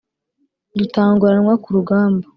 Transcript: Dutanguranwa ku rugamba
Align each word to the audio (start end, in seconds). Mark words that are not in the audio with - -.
Dutanguranwa 0.77 1.53
ku 1.63 1.67
rugamba 1.75 2.25